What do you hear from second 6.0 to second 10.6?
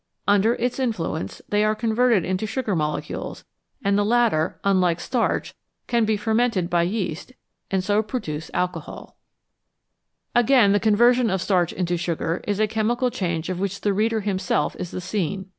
be fermented by yeast, and so produce alcohol. 233 SUGAR AND STARCH